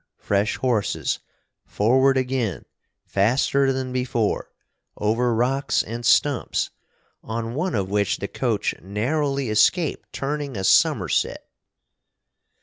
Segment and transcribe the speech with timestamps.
[0.17, 1.19] Fresh horses
[1.63, 2.65] forward again,
[3.05, 4.51] faster than before
[4.97, 6.71] over rocks and stumps,
[7.23, 11.47] on one of which the coach narrowly escaped turning a summerset.